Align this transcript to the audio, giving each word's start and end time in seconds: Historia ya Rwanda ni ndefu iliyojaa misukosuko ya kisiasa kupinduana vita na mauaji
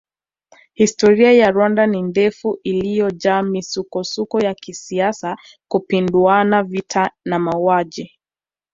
Historia 0.73 1.31
ya 1.31 1.51
Rwanda 1.51 1.87
ni 1.87 2.01
ndefu 2.01 2.59
iliyojaa 2.63 3.41
misukosuko 3.43 4.39
ya 4.39 4.53
kisiasa 4.53 5.37
kupinduana 5.67 6.63
vita 6.63 7.11
na 7.25 7.39
mauaji 7.39 8.19